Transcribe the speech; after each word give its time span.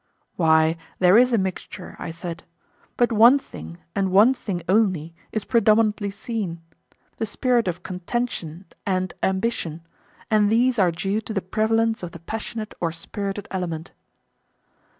Why, 0.35 0.77
there 0.97 1.15
is 1.15 1.31
a 1.31 1.37
mixture, 1.37 1.95
I 1.99 2.09
said; 2.09 2.41
but 2.97 3.11
one 3.11 3.37
thing, 3.37 3.77
and 3.93 4.09
one 4.09 4.33
thing 4.33 4.63
only, 4.67 5.13
is 5.31 5.45
predominantly 5.45 6.09
seen,—the 6.09 7.25
spirit 7.27 7.67
of 7.67 7.83
contention 7.83 8.65
and 8.83 9.13
ambition; 9.21 9.85
and 10.31 10.51
these 10.51 10.79
are 10.79 10.89
due 10.91 11.21
to 11.21 11.33
the 11.35 11.41
prevalence 11.43 12.01
of 12.01 12.13
the 12.13 12.19
passionate 12.19 12.73
or 12.81 12.91
spirited 12.91 13.47
element. 13.51 13.91